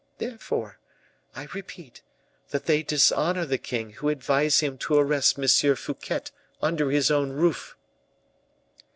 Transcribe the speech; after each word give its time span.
Therefore, 0.17 0.79
I 1.35 1.47
repeat, 1.53 2.01
that 2.49 2.65
they 2.65 2.81
dishonor 2.81 3.45
the 3.45 3.59
king 3.59 3.91
who 3.91 4.09
advise 4.09 4.59
him 4.59 4.79
to 4.79 4.95
arrest 4.97 5.37
M. 5.37 5.47
Fouquet 5.75 6.23
under 6.59 6.89
his 6.89 7.11
own 7.11 7.33
roof." 7.33 7.75